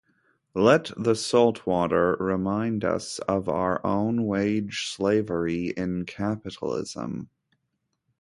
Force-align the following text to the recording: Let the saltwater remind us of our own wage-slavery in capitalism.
Let 0.55 0.89
the 0.97 1.13
saltwater 1.13 2.17
remind 2.19 2.83
us 2.83 3.19
of 3.27 3.47
our 3.47 3.85
own 3.85 4.25
wage-slavery 4.25 5.75
in 5.77 6.05
capitalism. 6.05 7.29